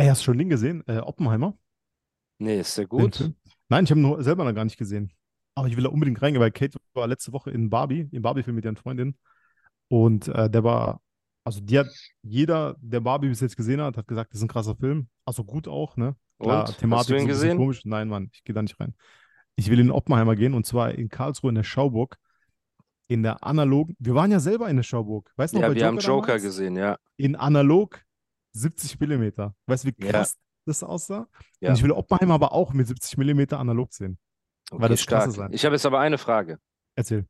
Ey, 0.00 0.08
hast 0.08 0.20
du 0.22 0.24
schon 0.24 0.38
den 0.38 0.48
gesehen? 0.48 0.82
Äh, 0.86 0.98
Oppenheimer? 0.98 1.56
Nee, 2.38 2.60
ist 2.60 2.74
sehr 2.74 2.86
gut. 2.86 3.30
Nein, 3.68 3.84
ich 3.84 3.90
habe 3.90 4.00
ihn 4.00 4.02
nur 4.02 4.22
selber 4.22 4.44
noch 4.44 4.54
gar 4.54 4.64
nicht 4.64 4.78
gesehen. 4.78 5.12
Aber 5.54 5.68
ich 5.68 5.76
will 5.76 5.84
da 5.84 5.90
unbedingt 5.90 6.22
reingehen, 6.22 6.40
weil 6.40 6.50
Kate 6.50 6.78
war 6.94 7.06
letzte 7.06 7.32
Woche 7.32 7.50
in 7.50 7.68
Barbie, 7.68 8.08
im 8.12 8.22
Barbie-Film 8.22 8.56
mit 8.56 8.64
ihren 8.64 8.76
Freundinnen. 8.76 9.18
Und 9.88 10.28
äh, 10.28 10.48
der 10.48 10.64
war, 10.64 11.02
also 11.44 11.60
die 11.60 11.78
hat, 11.78 11.88
jeder, 12.22 12.76
der 12.80 13.00
Barbie 13.00 13.28
bis 13.28 13.40
jetzt 13.40 13.56
gesehen 13.56 13.80
hat, 13.82 13.96
hat 13.96 14.06
gesagt, 14.08 14.32
das 14.32 14.38
ist 14.38 14.44
ein 14.44 14.48
krasser 14.48 14.74
Film. 14.76 15.08
Also 15.26 15.44
gut 15.44 15.68
auch, 15.68 15.96
ne? 15.96 16.16
Klar, 16.38 16.60
Und? 16.62 16.68
Hast 16.68 16.78
Thematik 16.78 17.16
du 17.16 17.20
ihn 17.22 17.28
gesehen? 17.28 17.56
komisch. 17.58 17.84
Nein, 17.84 18.08
Mann, 18.08 18.30
ich 18.32 18.42
gehe 18.44 18.54
da 18.54 18.62
nicht 18.62 18.80
rein. 18.80 18.94
Ich 19.56 19.68
will 19.70 19.80
in 19.80 19.90
Oppenheimer 19.90 20.36
gehen 20.36 20.54
und 20.54 20.64
zwar 20.64 20.92
in 20.94 21.10
Karlsruhe 21.10 21.50
in 21.50 21.56
der 21.56 21.64
Schauburg. 21.64 22.16
In 23.08 23.22
der 23.24 23.42
analogen, 23.44 23.96
wir 23.98 24.14
waren 24.14 24.30
ja 24.30 24.38
selber 24.38 24.70
in 24.70 24.76
der 24.76 24.84
Schauburg. 24.84 25.32
Weißt 25.36 25.52
du 25.52 25.58
noch, 25.58 25.64
Ja, 25.68 25.74
wir 25.74 25.84
haben 25.84 25.98
Joker 25.98 26.06
Joker 26.06 26.26
damals? 26.28 26.42
gesehen, 26.44 26.76
ja. 26.76 26.96
In 27.16 27.34
analog 27.36 28.00
70 28.52 28.98
Millimeter. 29.00 29.54
Weißt 29.66 29.84
du, 29.84 29.88
wie 29.88 30.04
Ja. 30.04 30.10
krass 30.12 30.38
das 30.66 30.82
aussah? 30.82 31.28
Ja. 31.60 31.70
Und 31.70 31.76
ich 31.76 31.82
will 31.82 31.92
Oppenheimer 31.92 32.34
aber 32.34 32.52
auch 32.52 32.72
mit 32.72 32.86
70 32.86 33.16
Millimeter 33.16 33.58
analog 33.58 33.92
sehen. 33.92 34.18
Okay, 34.70 34.82
Weil 34.82 34.88
das 34.90 35.00
stark. 35.02 35.24
krasse 35.24 35.36
sein. 35.36 35.52
Ich 35.52 35.64
habe 35.64 35.74
jetzt 35.74 35.86
aber 35.86 36.00
eine 36.00 36.18
Frage. 36.18 36.58
Erzähl. 36.94 37.26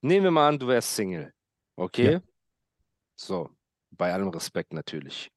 Nehmen 0.00 0.24
wir 0.24 0.30
mal 0.30 0.48
an, 0.48 0.58
du 0.58 0.66
wärst 0.68 0.94
Single. 0.94 1.32
Okay? 1.76 2.12
Ja. 2.14 2.20
So, 3.16 3.50
bei 3.90 4.12
allem 4.12 4.28
Respekt 4.28 4.72
natürlich. 4.72 5.30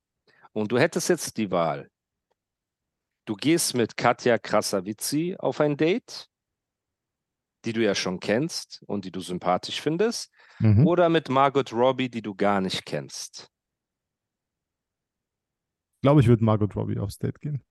Und 0.53 0.71
du 0.71 0.77
hättest 0.79 1.09
jetzt 1.09 1.37
die 1.37 1.51
Wahl. 1.51 1.89
Du 3.25 3.35
gehst 3.35 3.73
mit 3.73 3.97
Katja 3.97 4.37
Krasavici 4.37 5.35
auf 5.37 5.59
ein 5.59 5.77
Date, 5.77 6.29
die 7.65 7.73
du 7.73 7.83
ja 7.83 7.95
schon 7.95 8.19
kennst 8.19 8.83
und 8.85 9.05
die 9.05 9.11
du 9.11 9.19
sympathisch 9.19 9.81
findest, 9.81 10.31
Mhm. 10.59 10.85
oder 10.85 11.09
mit 11.09 11.27
Margot 11.29 11.73
Robbie, 11.73 12.09
die 12.09 12.21
du 12.21 12.35
gar 12.35 12.61
nicht 12.61 12.85
kennst. 12.85 13.49
Glaube, 16.05 16.21
ich 16.21 16.27
würde 16.27 16.43
Margot 16.43 16.75
Robbie 16.75 16.99
aufs 16.99 17.17
Date 17.17 17.41
gehen. 17.41 17.63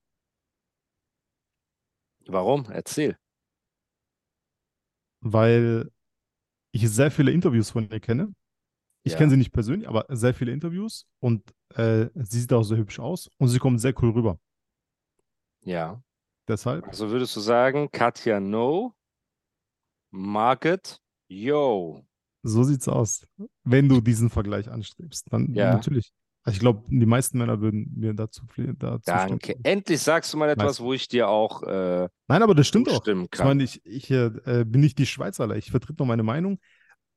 Warum? 2.27 2.64
Erzähl. 2.68 3.16
Weil 5.20 5.88
ich 6.72 6.90
sehr 6.90 7.12
viele 7.12 7.30
Interviews 7.30 7.70
von 7.70 7.88
ihr 7.88 8.00
kenne. 8.00 8.34
Ich 9.05 9.12
Ja. 9.12 9.18
kenne 9.18 9.30
sie 9.30 9.36
nicht 9.36 9.52
persönlich, 9.52 9.88
aber 9.88 10.06
sehr 10.08 10.34
viele 10.34 10.50
Interviews. 10.50 11.06
Und 11.20 11.55
äh, 11.77 12.08
sie 12.14 12.40
sieht 12.40 12.52
auch 12.52 12.64
sehr 12.64 12.78
hübsch 12.78 12.98
aus 12.98 13.30
und 13.38 13.46
sie 13.50 13.60
kommt 13.60 13.80
sehr 13.80 13.94
cool 14.02 14.10
rüber. 14.10 14.40
Ja. 15.62 16.02
Deshalb, 16.48 16.88
Also 16.88 17.10
würdest 17.10 17.36
du 17.36 17.40
sagen, 17.40 17.88
Katja 17.92 18.40
no, 18.40 18.96
Margot 20.10 20.98
yo. 21.28 22.05
so 22.42 22.64
sieht's 22.64 22.88
aus. 22.88 23.27
Wenn 23.62 23.88
du 23.88 24.00
diesen 24.00 24.28
Vergleich 24.28 24.68
anstrebst, 24.68 25.32
dann 25.32 25.55
Ja. 25.55 25.72
natürlich. 25.74 26.12
Also 26.47 26.56
ich 26.56 26.61
glaube, 26.61 26.83
die 26.89 27.06
meisten 27.06 27.39
Männer 27.39 27.61
würden 27.61 27.91
mir 27.97 28.12
dazu, 28.12 28.42
dazu 28.78 29.03
Danke. 29.06 29.53
stimmen. 29.53 29.64
Endlich 29.64 30.00
sagst 30.03 30.33
du 30.33 30.37
mal 30.37 30.51
etwas, 30.51 30.64
Meistens. 30.67 30.84
wo 30.84 30.92
ich 30.92 31.09
dir 31.09 31.28
auch 31.28 31.62
äh, 31.62 32.09
Nein, 32.28 32.42
aber 32.42 32.55
das 32.55 32.69
stimmt 32.69 32.89
auch. 32.89 32.97
zustimmen 32.97 33.25
Ich 33.25 33.31
kann. 33.31 33.47
meine, 33.47 33.62
ich, 33.62 33.80
ich 33.86 34.11
äh, 34.11 34.64
bin 34.67 34.83
nicht 34.83 34.98
die 34.98 35.07
Schweizerler. 35.07 35.57
Ich 35.57 35.70
vertrete 35.70 35.96
nur 36.02 36.07
meine 36.07 36.23
Meinung. 36.23 36.58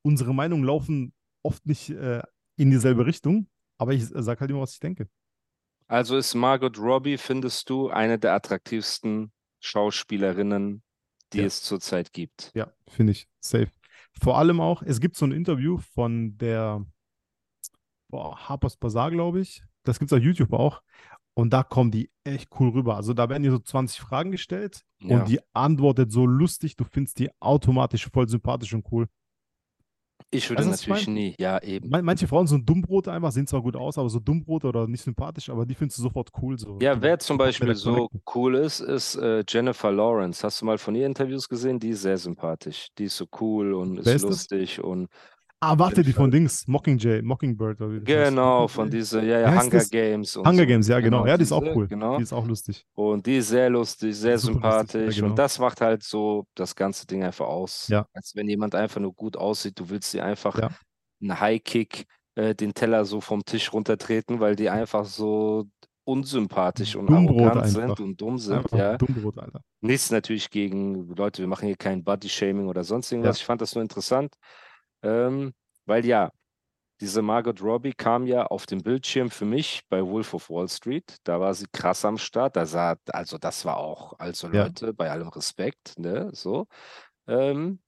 Unsere 0.02 0.34
Meinungen 0.34 0.64
laufen 0.64 1.12
oft 1.42 1.66
nicht 1.66 1.90
äh, 1.90 2.22
in 2.56 2.70
dieselbe 2.70 3.04
Richtung, 3.04 3.48
aber 3.76 3.92
ich 3.92 4.02
äh, 4.14 4.22
sage 4.22 4.40
halt 4.40 4.50
immer, 4.50 4.60
was 4.60 4.72
ich 4.72 4.80
denke. 4.80 5.08
Also 5.88 6.16
ist 6.16 6.34
Margot 6.34 6.78
Robbie, 6.78 7.18
findest 7.18 7.68
du, 7.70 7.88
eine 7.90 8.18
der 8.18 8.32
attraktivsten 8.34 9.30
Schauspielerinnen, 9.60 10.82
die 11.34 11.38
Ja. 11.38 11.44
es 11.44 11.62
zurzeit 11.62 12.12
gibt? 12.12 12.50
Ja, 12.54 12.72
finde 12.88 13.12
ich 13.12 13.28
safe. 13.40 13.68
Vor 14.20 14.38
allem 14.38 14.60
auch, 14.60 14.82
es 14.82 15.00
gibt 15.00 15.16
so 15.16 15.26
ein 15.26 15.32
Interview 15.32 15.78
von 15.94 16.36
der 16.38 16.84
boah, 18.08 18.36
Harper's 18.48 18.76
Bazaar, 18.76 19.10
glaube 19.10 19.40
ich. 19.40 19.62
Das 19.84 19.98
gibt 19.98 20.12
es 20.12 20.18
auf 20.18 20.22
YouTube 20.22 20.52
auch. 20.52 20.82
Und 21.34 21.52
da 21.52 21.62
kommen 21.62 21.90
die 21.92 22.10
echt 22.24 22.48
cool 22.58 22.70
rüber. 22.70 22.96
Also 22.96 23.14
da 23.14 23.28
werden 23.28 23.44
dir 23.44 23.52
so 23.52 23.58
20 23.60 24.00
Fragen 24.00 24.32
gestellt 24.32 24.82
Ja. 25.00 25.20
und 25.20 25.28
die 25.28 25.38
antwortet 25.52 26.10
so 26.10 26.26
lustig. 26.26 26.76
Du 26.76 26.84
findest 26.84 27.18
die 27.20 27.30
automatisch 27.40 28.08
voll 28.12 28.28
sympathisch 28.28 28.74
und 28.74 28.84
cool. 28.90 29.06
Ich 30.30 30.50
würde 30.50 30.62
ich 30.62 30.68
natürlich 30.68 31.06
nie, 31.06 31.34
ja, 31.38 31.62
eben. 31.62 31.88
Man, 31.88 32.04
manche 32.04 32.26
Frauen 32.26 32.46
sind 32.46 32.68
Dummbrote 32.68 33.10
einfach, 33.12 33.30
sehen 33.30 33.46
zwar 33.46 33.62
gut 33.62 33.76
aus, 33.76 33.96
aber 33.96 34.10
so 34.10 34.18
Dummbrote 34.18 34.66
oder 34.66 34.86
nicht 34.86 35.02
sympathisch, 35.02 35.48
aber 35.48 35.64
die 35.64 35.74
findest 35.74 35.98
du 35.98 36.02
sofort 36.02 36.30
cool. 36.42 36.58
So. 36.58 36.78
Ja, 36.82 37.00
wer 37.00 37.18
zum 37.18 37.38
Beispiel 37.38 37.74
so 37.74 38.10
cool 38.34 38.56
ist, 38.56 38.80
ist 38.80 39.14
äh, 39.14 39.42
Jennifer 39.48 39.90
Lawrence. 39.90 40.42
Hast 40.44 40.60
du 40.60 40.66
mal 40.66 40.76
von 40.76 40.94
ihr 40.96 41.06
Interviews 41.06 41.48
gesehen? 41.48 41.78
Die 41.78 41.90
ist 41.90 42.02
sehr 42.02 42.18
sympathisch. 42.18 42.88
Die 42.98 43.04
ist 43.04 43.16
so 43.16 43.26
cool 43.40 43.72
und 43.72 43.98
ist 43.98 44.06
das? 44.06 44.22
lustig 44.22 44.82
und 44.82 45.08
Ah, 45.60 45.76
warte, 45.76 46.02
die 46.02 46.12
von 46.12 46.30
Dings, 46.30 46.68
Mockingjay, 46.68 47.20
Mockingbird. 47.22 47.80
Oder 47.80 47.90
wie 47.92 48.00
das 48.00 48.16
heißt. 48.16 48.28
genau, 48.30 48.68
von 48.68 48.88
dieser, 48.88 49.22
ja, 49.24 49.40
ja, 49.40 49.60
Hunger 49.60 49.70
das? 49.70 49.90
Games 49.90 50.36
und 50.36 50.46
Hunger 50.46 50.58
so. 50.60 50.66
Games, 50.66 50.86
ja, 50.88 51.00
genau. 51.00 51.26
Ja, 51.26 51.36
die 51.36 51.42
ist 51.42 51.50
auch 51.52 51.64
cool. 51.74 51.88
Genau. 51.88 52.16
Die 52.16 52.22
ist 52.22 52.32
auch 52.32 52.46
lustig. 52.46 52.86
Und 52.94 53.26
die 53.26 53.38
ist 53.38 53.48
sehr 53.48 53.68
lustig, 53.68 54.14
sehr 54.14 54.38
Super 54.38 54.52
lustig, 54.52 54.62
ja, 54.62 54.70
sympathisch. 54.84 55.16
genau. 55.16 55.28
Und 55.30 55.38
das 55.38 55.58
macht 55.58 55.80
halt 55.80 56.04
so 56.04 56.46
das 56.54 56.76
ganze 56.76 57.06
Ding 57.08 57.24
einfach 57.24 57.46
aus. 57.46 57.88
Ja. 57.88 58.06
Als 58.12 58.36
wenn 58.36 58.48
jemand 58.48 58.76
einfach 58.76 59.00
nur 59.00 59.12
gut 59.12 59.36
aussieht, 59.36 59.78
du 59.80 59.88
willst 59.90 60.12
sie 60.12 60.20
einfach 60.20 60.56
Ja. 60.58 60.70
einen 61.20 61.40
High-Kick, 61.40 62.06
äh, 62.36 62.54
den 62.54 62.72
Teller 62.72 63.04
so 63.04 63.20
vom 63.20 63.44
Tisch 63.44 63.72
runtertreten, 63.72 64.38
weil 64.38 64.54
die 64.54 64.70
einfach 64.70 65.06
so 65.06 65.64
unsympathisch 66.04 66.94
und 66.96 67.06
Dummbrot 67.10 67.40
arrogant 67.42 67.66
sind 67.68 67.82
einfach. 67.82 67.98
und 68.00 68.20
dumm 68.20 68.38
sind. 68.38 68.58
Einfach 68.58 68.78
Ja. 68.78 68.96
Dummbrot, 68.96 69.38
Alter. 69.38 69.60
Nichts 69.80 70.10
natürlich 70.12 70.50
gegen 70.50 71.08
Leute, 71.16 71.42
wir 71.42 71.48
machen 71.48 71.66
hier 71.66 71.76
kein 71.76 72.02
Body-Shaming 72.04 72.68
oder 72.68 72.84
sonst 72.84 73.10
irgendwas. 73.12 73.38
Ja. 73.38 73.40
Ich 73.42 73.44
fand 73.46 73.60
das 73.60 73.74
nur 73.74 73.82
interessant, 73.82 74.34
ähm, 75.02 75.52
weil 75.86 76.04
ja, 76.06 76.30
diese 77.00 77.22
Margot 77.22 77.62
Robbie 77.62 77.92
kam 77.92 78.26
ja 78.26 78.46
auf 78.46 78.66
dem 78.66 78.82
Bildschirm 78.82 79.30
für 79.30 79.44
mich 79.44 79.82
bei 79.88 80.04
Wolf 80.04 80.34
of 80.34 80.50
Wall 80.50 80.68
Street. 80.68 81.16
Da 81.24 81.38
war 81.40 81.54
sie 81.54 81.66
krass 81.72 82.04
am 82.04 82.18
Start. 82.18 82.56
Da 82.56 82.66
sah, 82.66 82.96
also 83.12 83.38
das 83.38 83.64
war 83.64 83.76
auch, 83.76 84.18
also 84.18 84.48
Ja. 84.48 84.64
Leute, 84.64 84.92
bei 84.94 85.10
allem 85.10 85.28
Respekt, 85.28 85.98
ne, 85.98 86.30
so. 86.32 86.66
Ähm, 87.28 87.80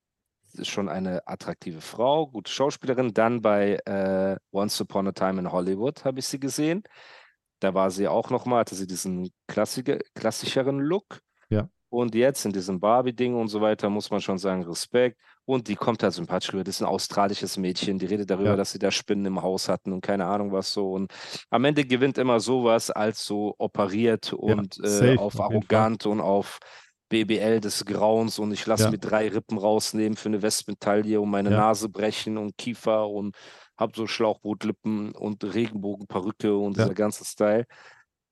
ist 0.55 0.69
schon 0.69 0.89
eine 0.89 1.27
attraktive 1.27 1.81
Frau, 1.81 2.27
gute 2.29 2.51
Schauspielerin. 2.51 3.15
Dann 3.15 3.41
bei 3.41 3.79
äh, 3.85 4.37
Once 4.53 4.81
Upon 4.81 5.09
a 5.09 5.13
Time 5.13 5.41
in 5.41 5.53
Hollywood 5.53 6.05
habe 6.05 6.19
ich 6.19 6.27
sie 6.27 6.41
gesehen. 6.41 6.83
Da 7.61 7.75
war 7.75 7.91
sie 7.91 8.09
auch 8.09 8.31
nochmal, 8.31 8.61
hatte 8.61 8.75
sie 8.75 8.87
diesen 8.87 9.31
klassischeren 9.47 10.79
Look. 10.79 11.21
Ja. 11.51 11.69
Und 11.91 12.15
jetzt 12.15 12.45
in 12.47 12.53
diesem 12.53 12.81
Barbie-Ding 12.81 13.35
und 13.35 13.49
so 13.49 13.61
weiter 13.61 13.91
muss 13.91 14.11
man 14.11 14.21
schon 14.21 14.39
sagen, 14.39 14.63
Respekt. 14.63 15.19
Und 15.45 15.69
die 15.69 15.75
kommt 15.75 16.03
halt 16.05 16.13
sympathisch 16.15 16.53
rüber. 16.53 16.63
Das 16.65 16.77
ist 16.77 16.83
ein 16.83 16.87
australisches 16.89 17.57
Mädchen, 17.57 17.99
die 17.99 18.07
redet 18.07 18.31
darüber, 18.31 18.51
Ja. 18.51 18.57
dass 18.57 18.73
sie 18.73 18.79
da 18.79 18.91
Spinnen 18.93 19.27
im 19.27 19.43
Haus 19.43 19.69
hatten 19.69 19.93
und 19.93 20.01
keine 20.01 20.27
Ahnung 20.27 20.53
was 20.53 20.73
so. 20.73 20.93
Und 20.93 21.13
am 21.51 21.65
Ende 21.65 21.85
gewinnt 21.85 22.19
immer 22.19 22.39
sowas 22.41 22.91
als 22.91 23.25
so 23.27 23.55
operiert 23.59 24.33
und 24.33 24.79
äh, 24.79 24.87
safe, 24.87 25.19
auf 25.19 25.41
auf 25.41 25.41
arrogant 25.41 26.07
und 26.07 26.21
auf 26.21 26.61
BBL 27.09 27.61
des 27.61 27.85
Grauens 27.85 28.39
und 28.39 28.53
ich 28.53 28.65
lasse 28.67 28.85
Ja. 28.85 28.91
mir 28.91 28.99
drei 28.99 29.29
Rippen 29.29 29.59
rausnehmen 29.59 30.17
für 30.17 30.29
eine 30.29 30.43
Westmedaille 30.43 31.21
und 31.21 31.31
meine 31.31 31.51
Ja. 31.51 31.57
Nase 31.57 31.89
brechen 31.89 32.39
und 32.39 32.57
Kiefer 32.57 33.09
und 33.09 33.35
hab 33.77 33.97
so 33.97 34.07
Schlauchbootlippen 34.07 35.13
und 35.17 35.43
Regenbogenperücke 35.43 36.57
und 36.57 36.77
Ja. 36.77 36.85
dieser 36.85 36.95
ganze 36.95 37.25
Style. 37.25 37.65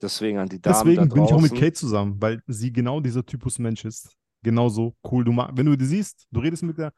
Deswegen 0.00 0.38
an 0.38 0.48
die 0.48 0.60
Damen 0.60 0.74
Deswegen 0.76 1.08
da 1.08 1.14
bin 1.14 1.24
ich 1.24 1.32
auch 1.32 1.40
mit. 1.40 1.52
Kate 1.54 1.72
zusammen, 1.72 2.16
weil 2.20 2.40
sie 2.46 2.72
genau 2.72 3.00
dieser 3.00 3.24
Typus 3.26 3.58
Mensch 3.58 3.84
ist. 3.84 4.14
Genauso 4.42 4.94
cool. 5.10 5.24
Du 5.24 5.32
mag, 5.32 5.50
wenn 5.54 5.66
du 5.66 5.76
die 5.76 5.84
siehst, 5.84 6.26
du 6.30 6.40
redest 6.40 6.62
mit 6.62 6.78
der, 6.78 6.92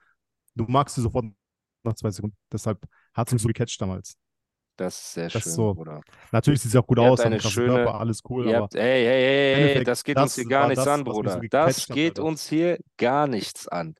du 0.55 0.65
magst 0.69 0.95
sie 0.97 1.01
sofort 1.03 1.25
nach 1.83 1.95
zwei 1.95 2.11
Sekunden. 2.11 2.37
Deshalb 2.53 2.79
hat 3.15 3.29
sie 3.29 3.35
mich 3.37 3.43
so 3.43 3.49
gecatcht 3.49 3.81
damals. 3.81 4.15
Das 4.77 4.97
ist 4.99 5.13
sehr 5.15 5.29
Das 5.29 5.43
schön, 5.43 5.53
so. 5.53 5.75
Bruder. 5.75 6.01
Natürlich 6.33 6.61
sieht 6.61 6.73
sie 6.73 6.79
auch 6.79 6.87
gut 6.87 6.99
Ihr 6.99 7.03
aus, 7.11 7.19
hat 7.21 7.27
eine 7.27 7.41
schöne- 7.41 7.75
Körper, 7.75 8.01
alles 8.01 8.21
cool, 8.29 8.47
Ihr 8.47 8.57
aber 8.57 8.65
habt, 8.65 8.75
hey, 8.75 9.05
hey, 9.05 9.65
hey, 9.65 9.75
hey, 9.77 9.85
das 9.85 10.05
geht 10.05 10.17
uns 10.17 10.35
das 10.35 10.35
hier 10.37 10.47
gar 10.47 10.69
nichts 10.69 10.85
das, 10.85 10.93
an, 10.95 11.05
Bruder. 11.05 11.33
so 11.33 11.41
das 11.51 11.89
hat, 11.89 11.95
geht 11.95 12.19
Alter. 12.19 12.25
uns 12.29 12.49
hier 12.49 12.79
gar 12.99 13.27
nichts 13.27 13.69
an. 13.69 13.95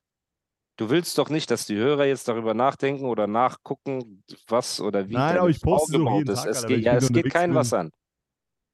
Du 0.77 0.89
willst 0.89 1.17
doch 1.19 1.29
nicht, 1.29 1.51
dass 1.51 1.65
die 1.67 1.75
Hörer 1.75 2.05
jetzt 2.05 2.27
darüber 2.27 2.53
nachdenken 2.55 3.05
oder 3.05 3.27
nachgucken, 3.27 4.23
was 4.47 4.79
oder 4.81 5.07
wie 5.09 5.13
Nein, 5.13 5.37
aber 5.37 5.49
ich 5.49 5.61
poste 5.61 5.97
gebaut 5.99 6.19
jeden 6.19 6.31
ist. 6.31 6.39
Tag, 6.43 6.49
Es 6.49 6.57
Alter, 6.57 6.67
geht, 6.69 6.83
ja, 6.83 6.95
es 6.95 7.09
geht 7.09 7.29
keinem 7.29 7.51
bin. 7.51 7.55
was 7.59 7.73
an. 7.73 7.91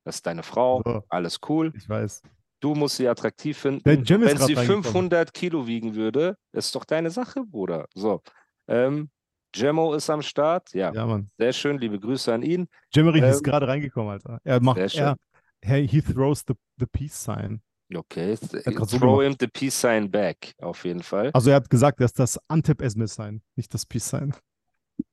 Das 0.07 0.15
ist 0.15 0.25
deine 0.25 0.41
Frau, 0.41 0.81
So. 0.85 1.03
alles 1.09 1.37
cool. 1.49 1.73
ich 1.75 1.89
weiß. 1.89 2.21
Du 2.61 2.73
musst 2.75 2.95
sie 2.95 3.09
attraktiv 3.09 3.57
finden. 3.57 3.87
Ist 3.89 4.09
Wenn 4.09 4.37
sie 4.37 4.53
reingekommen. 4.53 4.83
500 4.83 5.33
Kilo 5.33 5.67
wiegen 5.67 5.95
würde, 5.95 6.37
ist 6.53 6.73
doch 6.73 6.85
deine 6.85 7.11
Sache, 7.11 7.43
Bruder. 7.43 7.87
So. 7.93 8.21
Ähm, 8.69 9.09
Jemo 9.53 9.93
ist 9.93 10.09
am 10.09 10.21
Start. 10.21 10.73
Ja, 10.73 10.93
Ja, 10.93 11.05
Mann. 11.05 11.29
sehr 11.37 11.51
schön. 11.51 11.77
Liebe 11.77 11.99
Grüße 11.99 12.33
an 12.33 12.41
ihn. 12.41 12.67
Jemery 12.93 13.19
ist 13.19 13.37
Ähm, 13.37 13.43
gerade 13.43 13.67
reingekommen, 13.67 14.09
Alter. 14.11 14.39
Er 14.45 14.61
macht, 14.61 14.77
sehr 14.77 14.89
schön. 14.89 15.15
er, 15.61 15.75
he, 15.77 16.01
throws 16.01 16.45
the, 16.47 16.53
the 16.79 16.85
peace 16.85 17.21
sign. 17.21 17.61
Okay, 17.93 18.37
throw 18.37 19.21
him 19.21 19.35
the 19.39 19.47
peace 19.47 19.79
sign 19.79 20.09
back, 20.09 20.53
auf 20.61 20.85
jeden 20.85 21.03
Fall. 21.03 21.31
Also 21.33 21.49
er 21.49 21.57
hat 21.57 21.69
gesagt, 21.69 21.99
er 21.99 22.05
ist 22.05 22.17
das 22.17 22.39
Antep 22.47 22.81
Esme 22.81 23.07
Sign, 23.07 23.41
nicht 23.57 23.73
das 23.73 23.85
Peace 23.85 24.07
Sign. 24.09 24.33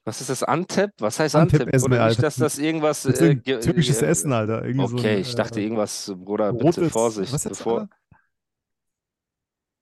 Was 0.05 0.21
ist 0.21 0.29
das? 0.31 0.43
Antep? 0.43 0.93
Was 0.99 1.19
heißt 1.19 1.35
Antep 1.35 1.63
Antep? 1.63 1.75
Esme, 1.75 1.95
Oder 1.97 2.09
nicht, 2.09 2.23
dass 2.23 2.37
das 2.37 2.59
irgendwas. 2.59 3.03
Das 3.03 3.21
äh, 3.21 3.37
türkisches 3.37 4.03
äh, 4.03 4.07
Essen, 4.07 4.33
Alter. 4.33 4.65
Irgendwie 4.65 4.87
so 4.89 4.97
Okay, 4.97 5.15
ein, 5.15 5.21
ich 5.21 5.35
dachte 5.35 5.61
äh, 5.61 5.65
irgendwas, 5.65 6.13
Bruder, 6.17 6.53
bitte 6.53 6.65
rotes, 6.81 6.93
Vorsicht. 6.93 7.33
was 7.33 7.45
jetzt, 7.45 7.59
bevor... 7.59 7.89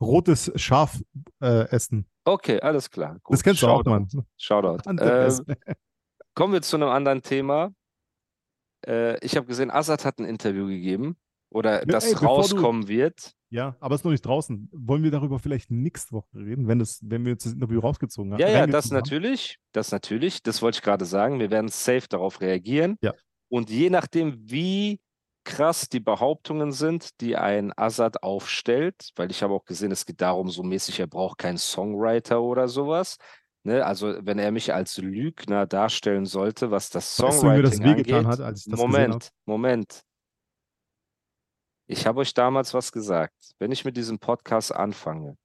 Rotes 0.00 0.50
Schaf 0.56 1.00
äh, 1.40 1.69
essen. 1.70 2.06
Okay, 2.25 2.60
alles 2.60 2.90
klar. 2.90 3.19
Gut. 3.22 3.34
Das 3.34 3.43
kennst 3.43 3.62
du 3.62 3.69
auch, 3.69 3.84
Shoutout. 3.84 3.90
Mann. 3.90 4.08
Shoutout. 4.37 4.88
Antep 4.88 5.08
Ähm, 5.49 5.56
kommen 6.34 6.52
wir 6.55 6.62
zu 6.62 6.76
einem 6.76 6.88
anderen 6.88 7.22
Thema. 7.22 7.72
Äh, 8.87 9.25
ich 9.25 9.37
habe 9.37 9.46
gesehen, 9.46 9.70
Assad 9.70 10.05
hat 10.05 10.19
ein 10.19 10.25
Interview 10.25 10.66
gegeben 10.66 11.16
oder 11.50 11.84
das 11.87 12.05
ey, 12.06 12.12
bevor 12.14 12.28
du- 12.28 12.34
rauskommen 12.34 12.88
wird. 12.88 13.32
Ja, 13.52 13.76
aber 13.81 13.94
ist 13.94 14.04
noch 14.04 14.10
nicht 14.10 14.25
draußen. 14.25 14.70
Wollen 14.72 15.02
wir 15.02 15.10
darüber 15.10 15.38
vielleicht 15.38 15.70
nächste 15.70 16.12
Woche 16.12 16.34
reden, 16.34 16.69
wenn, 16.69 16.78
das, 16.78 17.00
wenn 17.02 17.25
wir 17.25 17.32
jetzt 17.32 17.44
das 17.44 17.52
Interview 17.52 17.81
rausgezogen 17.81 18.32
haben? 18.32 18.40
Ja, 18.40 18.49
ja, 18.49 18.66
das 18.66 18.87
haben? 18.87 18.94
natürlich. 18.94 19.58
Das 19.72 19.93
natürlich. 19.93 20.43
Das 20.43 20.62
wollte 20.62 20.78
ich 20.78 20.82
gerade 20.82 21.04
sagen. 21.04 21.38
Wir 21.38 21.50
werden 21.50 21.69
safe 21.69 22.08
darauf 22.08 22.40
reagieren. 22.40 22.96
Ja. 23.02 23.12
Und 23.50 23.69
je 23.69 23.90
nachdem, 23.90 24.38
wie 24.50 25.00
krass 25.44 25.90
die 25.90 26.00
Behauptungen 26.00 26.72
sind, 26.72 27.20
die 27.20 27.37
ein 27.37 27.72
Assad 27.76 28.22
aufstellt, 28.22 29.10
weil 29.16 29.31
ich 29.31 29.43
habe 29.43 29.52
auch 29.52 29.66
gesehen, 29.66 29.93
es 29.93 30.06
geht 30.06 30.22
darum, 30.22 30.48
so 30.48 30.62
mäßig, 30.62 30.98
er 31.00 31.06
braucht 31.06 31.37
keinen 31.37 31.58
Songwriter 31.58 32.40
oder 32.40 32.69
sowas. 32.69 33.19
Ne? 33.64 33.84
Also, 33.84 34.14
wenn 34.22 34.38
er 34.38 34.50
mich 34.50 34.72
als 34.72 34.96
Lügner 34.96 35.66
darstellen 35.66 36.25
sollte, 36.25 36.70
was 36.70 36.88
das 36.88 37.20
Weißt 37.20 37.43
du, 37.43 37.62
das 37.62 37.76
Songwriting 37.76 38.14
angeht. 38.14 38.26
hat, 38.26 38.40
das? 38.40 38.66
Moment, 38.66 39.28
Moment. 39.44 40.02
Ich 41.92 42.06
habe 42.06 42.20
euch 42.20 42.32
damals 42.32 42.72
was 42.72 42.90
gesagt. 42.90 43.54
Wenn 43.58 43.70
ich 43.70 43.84
mit 43.84 43.98
diesem 43.98 44.18
Podcast 44.18 44.74
anfange, 44.74 45.36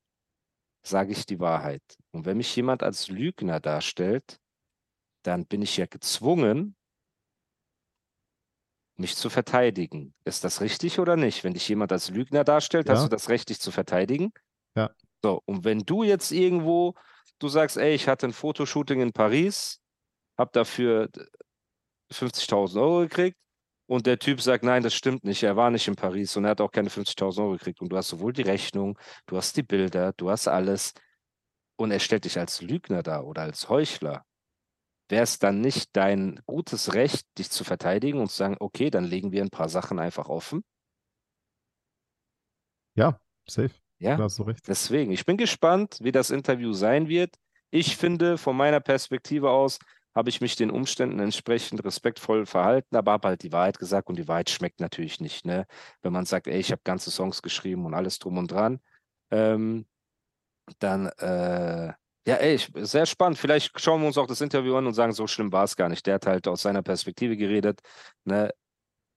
sage 0.81 1.11
ich 1.11 1.25
die 1.25 1.41
Wahrheit. 1.41 1.83
Und 2.11 2.25
wenn 2.25 2.37
mich 2.37 2.55
jemand 2.55 2.83
als 2.83 3.09
Lügner 3.09 3.59
darstellt, 3.59 4.39
dann 5.23 5.45
bin 5.45 5.61
ich 5.61 5.75
ja 5.75 5.87
gezwungen, 5.87 6.77
mich 8.95 9.17
zu 9.17 9.29
verteidigen. 9.29 10.13
Ist 10.23 10.45
das 10.45 10.61
richtig 10.61 10.99
oder 10.99 11.17
nicht? 11.17 11.43
Wenn 11.43 11.53
dich 11.53 11.67
jemand 11.67 11.91
als 11.91 12.09
Lügner 12.11 12.45
darstellt, 12.45 12.89
hast 12.89 12.99
Ja. 12.99 13.03
du 13.09 13.09
das 13.09 13.27
Recht, 13.27 13.49
dich 13.49 13.59
zu 13.59 13.71
verteidigen? 13.71 14.31
Ja. 14.73 14.95
So, 15.21 15.41
und 15.43 15.65
wenn 15.65 15.79
du 15.79 16.03
jetzt 16.03 16.31
irgendwo, 16.31 16.93
du 17.39 17.49
sagst, 17.49 17.75
ey, 17.75 17.93
ich 17.93 18.07
hatte 18.07 18.25
ein 18.25 18.31
Fotoshooting 18.33 19.01
in 19.01 19.11
Paris, 19.11 19.81
hab 20.37 20.53
dafür 20.53 21.09
50.000 22.09 22.81
Euro 22.81 22.99
gekriegt 23.01 23.37
und 23.87 24.05
der 24.05 24.19
Typ 24.19 24.41
sagt, 24.41 24.63
nein, 24.63 24.83
das 24.83 24.93
stimmt 24.93 25.23
nicht, 25.23 25.43
er 25.43 25.55
war 25.55 25.71
nicht 25.71 25.87
in 25.87 25.95
Paris 25.95 26.35
und 26.37 26.45
er 26.45 26.51
hat 26.51 26.61
auch 26.61 26.71
keine 26.71 26.89
50.000 26.89 27.39
Euro 27.41 27.53
gekriegt 27.53 27.81
und 27.81 27.89
du 27.89 27.97
hast 27.97 28.09
sowohl 28.09 28.33
die 28.33 28.43
Rechnung, 28.43 28.99
du 29.25 29.37
hast 29.37 29.57
die 29.57 29.63
Bilder, 29.63 30.13
du 30.13 30.29
hast 30.29 30.47
alles 30.47 30.93
und 31.77 31.91
er 31.91 31.99
stellt 31.99 32.25
dich 32.25 32.37
als 32.37 32.61
Lügner 32.61 33.03
dar 33.03 33.25
oder 33.25 33.43
als 33.43 33.69
Heuchler, 33.69 34.25
wäre 35.09 35.23
es 35.23 35.39
dann 35.39 35.61
nicht 35.61 35.89
dein 35.93 36.41
gutes 36.45 36.93
Recht, 36.93 37.25
dich 37.37 37.49
zu 37.49 37.63
verteidigen 37.63 38.19
und 38.19 38.29
zu 38.29 38.37
sagen, 38.37 38.57
okay, 38.59 38.89
dann 38.89 39.05
legen 39.05 39.31
wir 39.31 39.41
ein 39.41 39.49
paar 39.49 39.69
Sachen 39.69 39.99
einfach 39.99 40.29
offen? 40.29 40.63
Ja, 42.95 43.19
safe. 43.47 43.71
Ja, 43.99 44.17
Da 44.17 44.23
hast 44.23 44.37
du 44.37 44.43
recht. 44.43 44.67
deswegen, 44.67 45.11
ich 45.11 45.25
bin 45.25 45.37
gespannt, 45.37 45.97
wie 46.01 46.11
das 46.11 46.29
Interview 46.29 46.73
sein 46.73 47.07
wird. 47.07 47.35
Ich 47.71 47.97
finde, 47.97 48.37
von 48.37 48.55
meiner 48.55 48.79
Perspektive 48.79 49.49
aus, 49.49 49.79
habe 50.17 50.29
ich 50.29 50.41
mich 50.41 50.57
den 50.57 50.71
Umständen 50.71 51.19
entsprechend 51.19 51.83
respektvoll 51.85 52.45
verhalten, 52.47 52.97
aber 52.97 53.13
habe 53.13 53.29
halt 53.29 53.43
die 53.43 53.53
Wahrheit 53.53 53.79
gesagt 53.79 54.09
und 54.09 54.17
die 54.19 54.27
Wahrheit 54.27 54.49
schmeckt 54.49 54.81
natürlich 54.81 55.21
nicht, 55.21 55.45
ne? 55.45 55.67
Wenn 56.01 56.13
man 56.13 56.25
sagt, 56.25 56.47
ey, 56.47 56.59
ich 56.59 56.71
habe 56.73 56.81
ganze 56.83 57.11
Songs 57.11 57.41
geschrieben 57.43 57.85
und 57.85 57.93
alles 57.93 58.19
drum 58.19 58.37
und 58.37 58.51
dran, 58.51 58.81
ähm, 59.31 59.87
dann, 60.79 61.07
äh, 61.19 61.93
ja, 62.27 62.35
ey, 62.35 62.55
ich, 62.55 62.71
sehr 62.75 63.05
spannend. 63.05 63.37
Vielleicht 63.37 63.79
schauen 63.79 64.01
wir 64.01 64.07
uns 64.07 64.17
auch 64.17 64.27
das 64.27 64.41
Interview 64.41 64.75
an 64.75 64.87
und 64.87 64.93
sagen, 64.93 65.13
so 65.13 65.27
schlimm 65.27 65.51
war 65.53 65.63
es 65.63 65.75
gar 65.77 65.89
nicht. 65.89 66.05
Der 66.07 66.15
hat 66.15 66.25
halt 66.27 66.47
aus 66.47 66.61
seiner 66.61 66.83
Perspektive 66.83 67.37
geredet, 67.37 67.81
ne? 68.25 68.51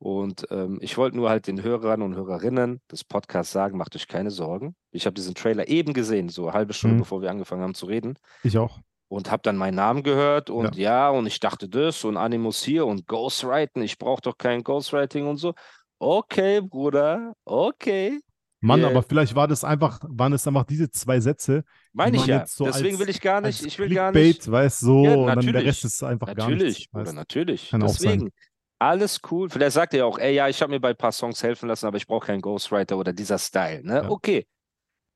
Und 0.02 0.46
ähm, 0.50 0.78
ich 0.82 0.96
wollte 0.98 1.16
nur 1.16 1.30
halt 1.30 1.46
den 1.46 1.62
Hörern 1.62 2.02
und 2.02 2.14
Hörerinnen 2.16 2.80
des 2.90 3.04
Podcasts 3.04 3.52
sagen, 3.52 3.78
macht 3.78 3.96
euch 3.96 4.08
keine 4.08 4.30
Sorgen. 4.30 4.74
Ich 4.92 5.06
habe 5.06 5.14
diesen 5.14 5.34
Trailer 5.34 5.68
eben 5.68 5.92
gesehen, 5.94 6.30
so 6.30 6.44
eine 6.44 6.54
halbe 6.54 6.72
Stunde, 6.74 6.96
Mhm. 6.96 6.98
bevor 6.98 7.22
wir 7.22 7.30
angefangen 7.30 7.62
haben 7.62 7.74
zu 7.74 7.86
reden 7.86 8.16
Ich 8.42 8.56
auch. 8.58 8.80
Und 9.10 9.30
habe 9.30 9.42
dann 9.42 9.56
meinen 9.56 9.74
Namen 9.74 10.02
gehört 10.04 10.50
und 10.50 10.76
ja. 10.76 11.10
und 11.10 11.26
ich 11.26 11.40
dachte 11.40 11.68
das 11.68 12.04
und 12.04 12.16
Animus 12.16 12.62
hier 12.62 12.86
und 12.86 13.06
Ghostwriting, 13.08 13.82
ich 13.82 13.98
brauche 13.98 14.22
doch 14.22 14.38
kein 14.38 14.62
Ghostwriting 14.62 15.26
und 15.26 15.36
so. 15.36 15.52
Okay, 15.98 16.60
Bruder, 16.60 17.32
okay. 17.44 18.20
Mann, 18.62 18.80
Yeah. 18.80 18.90
aber 18.90 19.02
vielleicht 19.02 19.34
war 19.34 19.48
das 19.48 19.64
einfach, 19.64 20.00
waren 20.06 20.32
es 20.34 20.46
einfach 20.46 20.64
diese 20.64 20.90
zwei 20.90 21.18
Sätze, 21.18 21.64
Meine 21.92 22.18
ich 22.18 22.26
ja. 22.26 22.40
jetzt 22.40 22.56
so 22.56 22.64
Deswegen 22.66 22.96
als- 22.96 22.98
will 23.00 23.08
ich 23.08 23.20
gar 23.20 23.40
nicht, 23.40 23.64
ich 23.64 23.78
will 23.78 23.88
gar 23.92 24.12
nicht. 24.12 24.20
Clickbait, 24.40 24.50
weißt 24.52 24.80
so, 24.80 25.02
Ja, 25.04 25.14
und 25.14 25.26
dann 25.26 25.40
der 25.40 25.46
natürlich. 25.52 25.66
Rest 25.66 25.84
ist 25.86 26.02
einfach 26.04 26.26
gar 26.28 26.48
Natürlich. 26.48 26.90
Bruder, 26.90 27.04
weißt. 27.06 27.14
natürlich. 27.14 27.70
Kann 27.70 27.82
auch 27.82 27.88
sein. 27.88 28.12
Deswegen, 28.12 28.30
alles 28.78 29.20
cool. 29.30 29.48
Vielleicht 29.50 29.72
sagt 29.72 29.94
er 29.94 30.00
ja 30.00 30.04
auch, 30.04 30.18
ey, 30.18 30.34
ja, 30.34 30.48
ich 30.48 30.60
habe 30.62 30.70
mir 30.72 30.80
bei 30.80 30.90
ein 30.90 30.96
paar 30.96 31.12
Songs 31.12 31.42
helfen 31.42 31.68
lassen, 31.68 31.86
aber 31.86 31.96
ich 31.96 32.06
brauche 32.06 32.26
keinen 32.26 32.42
Ghostwriter 32.42 32.96
oder 32.96 33.12
dieser 33.12 33.38
Style. 33.38 33.82
Ne? 33.82 34.02
Ja. 34.04 34.10
Okay. 34.10 34.46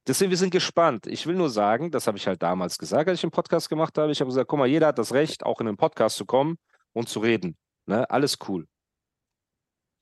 Deswegen, 0.07 0.31
wir 0.31 0.37
sind 0.37 0.51
gespannt. 0.51 1.07
Ich 1.07 1.27
will 1.27 1.35
nur 1.35 1.49
sagen, 1.49 1.91
das 1.91 2.07
habe 2.07 2.19
ich 2.19 2.27
halt 2.27 2.43
damals 2.43 2.77
gesagt, 2.79 3.09
als 3.09 3.21
ich 3.21 3.25
einen 3.25 3.31
Podcast 3.31 3.71
gemacht 3.71 3.97
habe. 3.97 4.13
Ich 4.13 4.21
habe 4.21 4.29
gesagt, 4.29 4.49
guck 4.49 4.59
mal, 4.59 4.69
jeder 4.69 4.89
hat 4.89 4.99
das 4.99 5.13
Recht, 5.15 5.45
auch 5.45 5.61
in 5.61 5.69
einen 5.69 5.79
Podcast 5.79 6.17
zu 6.17 6.27
kommen 6.27 6.59
und 6.93 7.09
zu 7.09 7.21
reden. 7.21 7.57
Ne? 7.87 8.09
Alles 8.11 8.39
cool. 8.49 8.67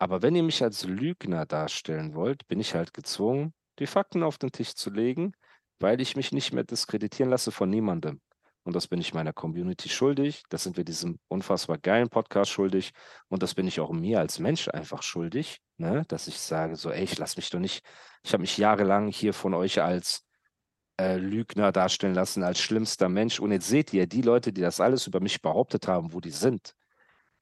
Aber 0.01 0.21
wenn 0.21 0.35
ihr 0.35 0.43
mich 0.43 0.61
als 0.65 0.85
Lügner 0.85 1.47
darstellen 1.47 2.17
wollt, 2.17 2.49
bin 2.49 2.59
ich 2.59 2.75
halt 2.75 2.93
gezwungen, 2.93 3.55
die 3.79 3.87
Fakten 3.87 4.25
auf 4.25 4.39
den 4.39 4.51
Tisch 4.51 4.75
zu 4.75 4.91
legen, 4.91 5.33
weil 5.79 6.01
ich 6.01 6.17
mich 6.17 6.33
nicht 6.33 6.53
mehr 6.53 6.65
diskreditieren 6.65 7.31
lasse 7.31 7.53
von 7.53 7.71
niemandem. 7.71 8.21
Und 8.65 8.77
das 8.77 8.87
bin 8.87 9.01
ich 9.01 9.13
meiner 9.13 9.33
Community 9.33 9.89
schuldig. 9.89 10.45
Das 10.49 10.63
sind 10.63 10.77
wir 10.77 10.85
diesem 10.85 11.19
unfassbar 11.29 11.79
geilen 11.79 12.09
Podcast 12.09 12.51
schuldig. 12.51 12.93
Und 13.29 13.43
das 13.43 13.55
bin 13.55 13.67
ich 13.67 13.81
auch 13.81 13.91
mir 13.91 14.21
als 14.21 14.39
Mensch 14.39 14.69
einfach 14.69 15.03
schuldig, 15.03 15.61
ne? 15.79 16.05
dass 16.09 16.29
ich 16.29 16.39
sage, 16.39 16.77
so, 16.77 16.91
ey, 16.91 17.03
ich 17.03 17.19
lasse 17.19 17.37
mich 17.37 17.51
doch 17.51 17.59
nicht, 17.59 17.85
ich 18.23 18.33
habe 18.33 18.43
mich 18.43 18.57
jahrelang 18.57 19.09
hier 19.09 19.35
von 19.35 19.55
euch 19.55 19.83
als 19.83 20.25
äh, 21.01 21.17
Lügner 21.17 21.73
darstellen 21.73 22.15
lassen, 22.15 22.45
als 22.45 22.61
schlimmster 22.61 23.09
Mensch. 23.09 23.41
Und 23.41 23.51
jetzt 23.51 23.69
seht 23.69 23.93
ihr, 23.93 24.07
die 24.07 24.23
Leute, 24.23 24.53
die 24.53 24.61
das 24.61 24.81
alles 24.81 25.07
über 25.09 25.21
mich 25.21 25.43
behauptet 25.43 25.89
haben, 25.89 26.13
wo 26.13 26.21
die 26.21 26.31
sind. 26.31 26.75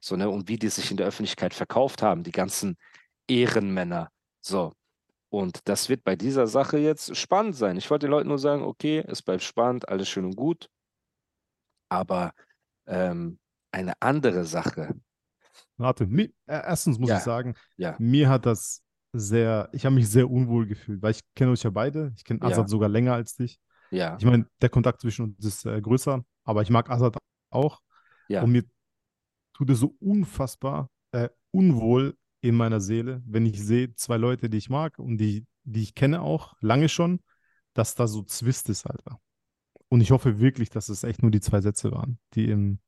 So, 0.01 0.17
ne? 0.17 0.31
Und 0.31 0.49
wie 0.49 0.59
die 0.59 0.71
sich 0.71 0.91
in 0.91 0.97
der 0.97 1.07
Öffentlichkeit 1.07 1.53
verkauft 1.53 2.03
haben, 2.03 2.23
die 2.23 2.33
ganzen 2.33 2.77
Ehrenmänner. 3.29 4.11
So. 4.41 4.73
Und 5.29 5.61
das 5.69 5.89
wird 5.89 6.03
bei 6.03 6.17
dieser 6.17 6.47
Sache 6.47 6.79
jetzt 6.79 7.17
spannend 7.17 7.55
sein. 7.57 7.77
Ich 7.77 7.91
wollte 7.91 8.07
den 8.07 8.11
Leuten 8.11 8.29
nur 8.29 8.39
sagen, 8.39 8.63
okay, 8.63 9.05
es 9.07 9.23
bleibt 9.23 9.43
spannend, 9.43 9.89
alles 9.89 10.09
schön 10.09 10.25
und 10.25 10.35
gut. 10.35 10.69
Aber 11.91 12.33
ähm, 12.87 13.39
eine 13.73 13.93
andere 14.01 14.45
Sache. 14.45 14.95
Warte, 15.77 16.07
mi- 16.07 16.33
äh, 16.47 16.63
erstens 16.67 16.99
muss 16.99 17.11
Ja. 17.11 17.19
ich 17.19 17.23
sagen, 17.23 17.55
Ja. 17.77 17.97
mir 17.99 18.29
hat 18.29 18.47
das 18.47 18.83
sehr, 19.13 19.69
ich 19.73 19.85
habe 19.85 19.95
mich 19.97 20.09
sehr 20.09 20.31
unwohl 20.31 20.67
gefühlt, 20.67 21.03
weil 21.03 21.11
ich 21.11 21.21
kenne 21.35 21.51
euch 21.53 21.63
ja 21.65 21.71
beide. 21.71 22.13
Ich 22.17 22.25
kenne 22.25 22.41
Ja. 22.43 22.47
Azad 22.49 22.69
sogar 22.69 22.89
länger 22.89 23.15
als 23.15 23.35
dich. 23.35 23.59
Ja, 23.91 24.17
Ich 24.19 24.25
meine, 24.25 24.47
der 24.63 24.69
Kontakt 24.69 25.01
zwischen 25.01 25.25
uns 25.35 25.45
ist 25.45 25.67
äh, 25.67 25.81
größer, 25.81 26.25
aber 26.45 26.63
ich 26.63 26.71
mag 26.71 26.89
Azad 26.91 27.17
auch. 27.51 27.81
ja, 28.29 28.43
Und 28.43 28.53
mir 28.53 28.65
tut 29.53 29.69
es 29.71 29.81
so 29.81 29.97
unfassbar 29.99 30.89
äh, 31.13 31.29
unwohl 31.51 32.17
in 32.41 32.55
meiner 32.55 32.81
Seele, 32.81 33.21
wenn 33.27 33.45
ich 33.47 33.61
sehe, 33.63 33.93
zwei 33.97 34.17
Leute, 34.17 34.49
die 34.49 34.59
ich 34.59 34.71
mag 34.71 34.97
und 34.99 35.19
die, 35.19 35.45
die 35.65 35.83
ich 35.83 35.95
kenne 35.97 36.23
auch, 36.23 36.55
lange 36.61 36.89
schon, 36.89 37.21
dass 37.75 37.97
da 37.97 38.07
so 38.07 38.23
Zwist 38.23 38.69
ist, 38.69 38.87
Alter. 38.87 39.21
Und 39.93 40.01
ich 40.01 40.13
hoffe 40.13 40.39
wirklich, 40.39 40.71
dass 40.71 40.89
es 40.89 41.03
echt 41.03 41.21
nur 41.21 41.33
die 41.33 41.41
zwei 41.41 41.61
Sätze 41.61 41.91
waren, 41.91 42.19
die 42.35 42.49
im 42.49 42.79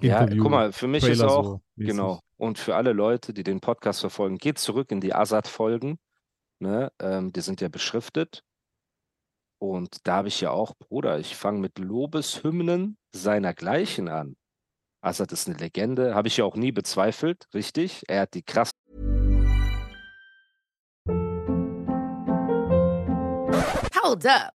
ja. 0.00 0.22
Interview, 0.22 0.42
Guck 0.42 0.50
mal, 0.50 0.72
für 0.72 0.88
mich 0.88 1.04
ist 1.04 1.18
Trailer 1.18 1.32
auch, 1.32 1.44
so 1.44 1.60
genau. 1.76 2.20
Und 2.38 2.58
für 2.58 2.76
alle 2.76 2.92
Leute, 2.92 3.34
die 3.34 3.44
den 3.44 3.60
Podcast 3.60 4.00
verfolgen, 4.00 4.38
geht 4.38 4.58
zurück 4.58 4.90
in 4.90 5.00
die 5.00 5.14
Asad-Folgen. 5.14 5.98
Ne? 6.60 6.90
Ähm, 6.98 7.32
die 7.32 7.40
sind 7.42 7.60
ja 7.60 7.68
beschriftet. 7.68 8.42
Und 9.58 10.06
da 10.06 10.16
habe 10.16 10.28
ich 10.28 10.40
ja 10.40 10.50
auch, 10.50 10.74
Bruder, 10.78 11.18
ich 11.18 11.36
fange 11.36 11.60
mit 11.60 11.78
Lobeshymnen 11.78 12.96
seinergleichen 13.12 14.08
an. 14.08 14.36
Assad 15.02 15.32
ist 15.32 15.46
eine 15.46 15.58
Legende, 15.58 16.14
habe 16.14 16.28
ich 16.28 16.38
ja 16.38 16.44
auch 16.44 16.56
nie 16.56 16.72
bezweifelt, 16.72 17.46
richtig? 17.54 18.02
Er 18.08 18.22
hat 18.22 18.34
die 18.34 18.42
krass 18.42 18.70
Hold 24.02 24.26
up. 24.26 24.55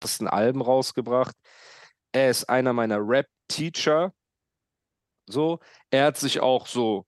ersten 0.00 0.28
Alben 0.28 0.62
rausgebracht. 0.62 1.36
Er 2.12 2.30
ist 2.30 2.48
einer 2.48 2.72
meiner 2.72 2.98
Rap-Teacher. 2.98 4.12
So, 5.28 5.60
er 5.90 6.06
hat 6.06 6.16
sich 6.18 6.40
auch 6.40 6.66
so 6.66 7.06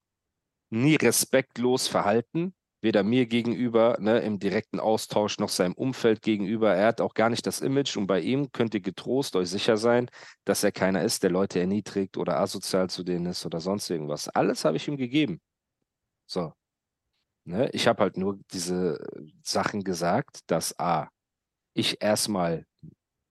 nie 0.71 0.97
respektlos 0.97 1.89
verhalten, 1.89 2.55
weder 2.83 3.03
mir 3.03 3.27
gegenüber, 3.27 3.97
ne, 4.01 4.21
im 4.21 4.39
direkten 4.39 4.81
Austausch 4.81 5.39
noch 5.39 5.49
seinem 5.49 5.75
Umfeld 5.75 6.23
gegenüber. 6.23 6.75
Er 6.75 6.87
hat 6.89 7.01
auch 7.01 7.15
gar 7.15 7.31
nicht 7.31 7.47
das 7.47 7.61
Image 7.61 7.97
und 7.97 8.07
bei 8.07 8.21
ihm 8.21 8.53
könnt 8.53 8.75
ihr 8.75 8.81
getrost 8.81 9.37
euch 9.37 9.49
sicher 9.51 9.77
sein, 9.77 10.09
dass 10.45 10.65
er 10.65 10.73
keiner 10.73 11.03
ist, 11.03 11.23
der 11.23 11.31
Leute 11.31 11.61
erniedrigt 11.61 12.17
oder 12.17 12.39
asozial 12.41 12.89
zu 12.91 13.03
denen 13.03 13.27
ist 13.27 13.45
oder 13.45 13.61
sonst 13.61 13.91
irgendwas. 13.91 14.29
Alles 14.29 14.65
habe 14.65 14.77
ich 14.77 14.89
ihm 14.89 14.97
gegeben. 14.97 15.41
So. 16.27 16.53
Ne, 17.45 17.69
ich 17.73 17.89
habe 17.89 18.03
halt 18.03 18.17
nur 18.17 18.39
diese 18.53 19.05
Sachen 19.43 19.83
gesagt, 19.83 20.41
dass 20.47 20.79
A, 20.79 21.09
ich 21.75 22.01
erstmal 22.01 22.67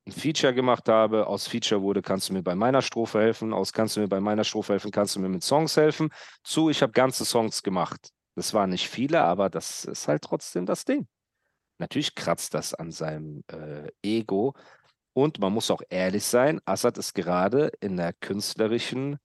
ein 0.07 0.11
Feature 0.11 0.53
gemacht 0.53 0.89
habe. 0.89 1.27
Aus 1.27 1.47
Feature 1.47 1.81
wurde, 1.81 2.01
kannst 2.01 2.29
du 2.29 2.33
mir 2.33 2.43
bei 2.43 2.55
meiner 2.55 2.81
Strophe 2.81 3.19
helfen. 3.19 3.53
Aus 3.53 3.73
kannst 3.73 3.95
du 3.95 4.01
mir 4.01 4.07
bei 4.07 4.19
meiner 4.19 4.43
Strophe 4.43 4.73
helfen, 4.73 4.91
kannst 4.91 5.15
du 5.15 5.19
mir 5.19 5.29
mit 5.29 5.43
Songs 5.43 5.77
helfen. 5.77 6.09
Zu, 6.43 6.69
ich 6.69 6.81
habe 6.81 6.91
ganze 6.91 7.25
Songs 7.25 7.63
gemacht. 7.63 8.09
Das 8.35 8.53
waren 8.53 8.69
nicht 8.69 8.87
viele, 8.87 9.21
aber 9.21 9.49
das 9.49 9.85
ist 9.85 10.07
halt 10.07 10.23
trotzdem 10.23 10.65
das 10.65 10.85
Ding. 10.85 11.07
Natürlich 11.79 12.15
kratzt 12.15 12.53
das 12.53 12.73
an 12.73 12.91
seinem 12.91 13.43
äh, 13.47 13.89
Ego. 14.03 14.53
Und 15.13 15.39
man 15.39 15.53
muss 15.53 15.69
auch 15.71 15.81
ehrlich 15.89 16.23
sein, 16.23 16.61
Assad 16.65 16.97
ist 16.97 17.13
gerade 17.13 17.71
in 17.81 17.97
der 17.97 18.13
künstlerischen 18.13 19.17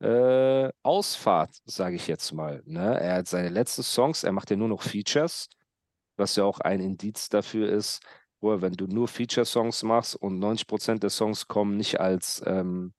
äh, 0.00 0.70
Ausfahrt, 0.82 1.50
sage 1.64 1.96
ich 1.96 2.08
jetzt 2.08 2.32
mal. 2.32 2.62
Ne? 2.66 3.00
Er 3.00 3.16
hat 3.16 3.28
seine 3.28 3.48
letzten 3.48 3.82
Songs, 3.82 4.24
er 4.24 4.32
macht 4.32 4.50
ja 4.50 4.56
nur 4.56 4.68
noch 4.68 4.82
Features, 4.82 5.48
was 6.16 6.34
ja 6.36 6.44
auch 6.44 6.60
ein 6.60 6.80
Indiz 6.80 7.28
dafür 7.28 7.70
ist, 7.70 8.00
wo 8.40 8.60
wenn 8.60 8.72
du 8.74 8.86
nur 8.86 9.08
Feature-Songs 9.08 9.82
machst 9.82 10.16
und 10.16 10.38
90% 10.38 11.00
der 11.00 11.10
Songs 11.10 11.48
kommen 11.48 11.76
nicht 11.76 12.00
als 12.00 12.42
ähm, 12.46 12.92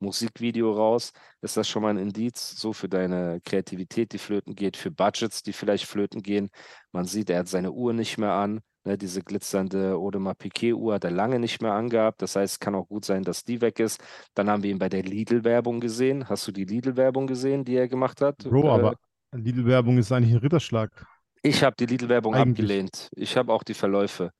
Musikvideo 0.00 0.72
raus, 0.72 1.12
ist 1.42 1.56
das 1.56 1.68
schon 1.68 1.82
mal 1.82 1.90
ein 1.90 1.98
Indiz, 1.98 2.50
so 2.56 2.72
für 2.72 2.88
deine 2.88 3.40
Kreativität, 3.44 4.12
die 4.12 4.18
flöten 4.18 4.54
geht, 4.54 4.76
für 4.76 4.90
Budgets, 4.90 5.42
die 5.42 5.52
vielleicht 5.52 5.86
flöten 5.86 6.22
gehen. 6.22 6.50
Man 6.92 7.04
sieht, 7.04 7.30
er 7.30 7.40
hat 7.40 7.48
seine 7.48 7.70
Uhr 7.72 7.92
nicht 7.92 8.18
mehr 8.18 8.32
an. 8.32 8.60
Ne, 8.84 8.98
diese 8.98 9.22
glitzernde 9.22 9.94
Audemars 9.94 10.36
Piquet-Uhr 10.38 10.94
hat 10.94 11.04
er 11.04 11.12
lange 11.12 11.38
nicht 11.38 11.62
mehr 11.62 11.72
angehabt. 11.72 12.20
Das 12.20 12.34
heißt, 12.34 12.54
es 12.54 12.58
kann 12.60 12.74
auch 12.74 12.88
gut 12.88 13.04
sein, 13.04 13.22
dass 13.22 13.44
die 13.44 13.60
weg 13.60 13.78
ist. 13.78 14.02
Dann 14.34 14.50
haben 14.50 14.64
wir 14.64 14.72
ihn 14.72 14.80
bei 14.80 14.88
der 14.88 15.04
Lidl-Werbung 15.04 15.78
gesehen. 15.78 16.28
Hast 16.28 16.48
du 16.48 16.52
die 16.52 16.64
Lidl-Werbung 16.64 17.28
gesehen, 17.28 17.64
die 17.64 17.76
er 17.76 17.86
gemacht 17.86 18.20
hat? 18.20 18.38
Bro, 18.42 18.64
Äh, 18.64 18.68
aber 18.68 18.96
Lidl-Werbung 19.32 19.98
ist 19.98 20.10
eigentlich 20.10 20.32
ein 20.32 20.38
Ritterschlag. 20.38 21.06
ich 21.42 21.62
habe 21.62 21.76
die 21.78 21.86
Lidl-Werbung 21.86 22.34
abgelehnt. 22.34 23.08
Ich 23.14 23.36
habe 23.36 23.52
auch 23.52 23.62
die 23.62 23.74
Verläufe. 23.74 24.30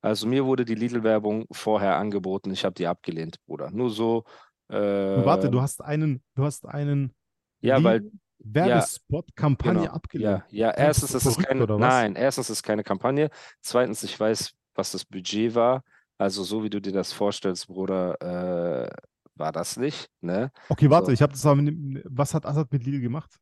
Also 0.00 0.26
mir 0.26 0.44
wurde 0.46 0.64
die 0.64 0.74
Lidl-Werbung 0.74 1.46
vorher 1.50 1.96
angeboten. 1.96 2.50
Ich 2.50 2.64
habe 2.64 2.74
die 2.74 2.86
abgelehnt, 2.86 3.36
Bruder. 3.46 3.70
Nur 3.70 3.90
so. 3.90 4.24
Äh, 4.68 4.76
Warte, 4.76 5.50
du 5.50 5.60
hast 5.60 5.82
einen, 5.82 6.22
du 6.34 6.44
hast 6.44 6.66
einen 6.66 7.12
Ja, 7.60 7.82
weil 7.82 8.10
Werbespot-Kampagne 8.38 9.82
genau, 9.82 9.92
abgelehnt. 9.92 10.44
Ja, 10.48 10.68
ja. 10.68 10.74
Erstens 10.76 11.14
ist 11.14 11.26
es 11.26 11.36
keine. 11.36 11.66
Nein, 11.66 12.16
erstens 12.16 12.48
ist 12.48 12.58
es 12.58 12.62
keine 12.62 12.82
Kampagne. 12.82 13.30
Zweitens, 13.60 14.02
ich 14.02 14.18
weiß, 14.18 14.52
was 14.74 14.92
das 14.92 15.04
Budget 15.04 15.54
war. 15.54 15.82
Also 16.16 16.44
so 16.44 16.62
wie 16.62 16.70
du 16.70 16.80
dir 16.80 16.92
das 16.92 17.12
vorstellst, 17.12 17.66
Bruder, 17.66 18.20
äh, 18.20 18.90
war 19.34 19.52
das 19.52 19.76
nicht. 19.76 20.08
Ne? 20.20 20.50
Okay, 20.68 20.88
warte, 20.90 21.06
So. 21.06 21.12
ich 21.12 21.22
habe 21.22 21.32
das 21.32 21.44
aber 21.44 21.56
mit, 21.62 22.04
was 22.08 22.34
hat 22.34 22.46
Assad 22.46 22.72
mit 22.72 22.84
Lidl 22.84 23.00
gemacht? 23.00 23.38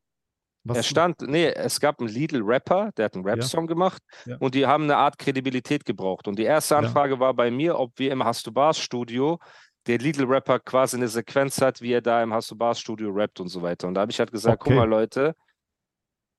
Was, 0.69 0.77
Er 0.77 0.83
stand, 0.83 1.21
nee, 1.21 1.47
es 1.47 1.79
gab 1.79 1.99
einen 1.99 2.09
Lidl-Rapper, 2.09 2.91
der 2.97 3.05
hat 3.05 3.15
einen 3.15 3.25
Rap-Song 3.25 3.67
gemacht 3.67 4.01
Ja. 4.25 4.37
und 4.39 4.55
die 4.55 4.65
haben 4.65 4.85
eine 4.85 4.97
Art 4.97 5.17
Kredibilität 5.17 5.85
gebraucht. 5.85 6.27
Und 6.27 6.37
die 6.39 6.43
erste 6.43 6.75
Ja. 6.75 6.79
Anfrage 6.79 7.19
war 7.19 7.33
bei 7.33 7.51
mir, 7.51 7.77
ob 7.77 7.97
wir 7.97 8.11
im 8.11 8.23
Hast 8.23 8.45
du 8.47 8.51
Bars 8.51 8.79
Studio 8.79 9.39
der 9.87 9.97
Lidl-Rapper 9.97 10.59
quasi 10.59 10.97
eine 10.97 11.07
Sequenz 11.07 11.61
hat, 11.61 11.81
wie 11.81 11.93
er 11.93 12.01
da 12.01 12.21
im 12.21 12.33
Hast 12.33 12.51
du 12.51 12.55
Bars 12.55 12.79
Studio 12.79 13.09
rappt 13.11 13.39
und 13.39 13.47
so 13.47 13.61
weiter. 13.61 13.87
Und 13.87 13.95
da 13.95 14.01
habe 14.01 14.11
ich 14.11 14.19
halt 14.19 14.31
gesagt, 14.31 14.61
Okay. 14.61 14.69
guck 14.71 14.77
mal, 14.77 14.87
Leute, 14.89 15.35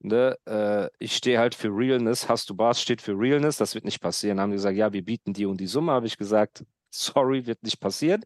ne, 0.01 0.37
äh, 0.47 0.89
ich 0.99 1.17
stehe 1.17 1.39
halt 1.39 1.55
für 1.55 1.69
Realness, 1.69 2.29
Hast 2.29 2.49
du 2.51 2.55
Bars 2.55 2.81
steht 2.81 3.03
für 3.03 3.13
Realness, 3.13 3.57
das 3.57 3.75
wird 3.75 3.85
nicht 3.85 4.01
passieren. 4.01 4.37
Dann 4.37 4.45
haben 4.45 4.51
die 4.51 4.57
gesagt, 4.57 4.77
ja, 4.77 4.93
wir 4.93 5.05
bieten 5.05 5.33
die 5.33 5.47
und 5.47 5.59
die 5.61 5.67
Summe, 5.67 5.93
habe 5.93 6.07
ich 6.07 6.17
gesagt, 6.17 6.65
sorry, 6.91 7.47
wird 7.47 7.63
nicht 7.63 7.81
passieren. 7.81 8.25